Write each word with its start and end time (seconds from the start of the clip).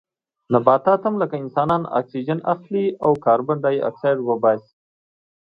نباتات 0.53 0.99
هم 1.07 1.15
لکه 1.21 1.35
انسانان 1.43 1.81
اکسیجن 1.99 2.39
اخلي 2.53 2.85
او 3.03 3.11
کاربن 3.25 3.57
ډای 3.63 3.77
اکسایډ 3.89 4.17
وباسي 4.23 4.73